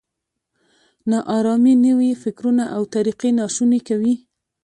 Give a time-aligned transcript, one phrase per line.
[1.09, 4.15] نا ارامي نوي فکرونه او طریقې ناشوني کوي.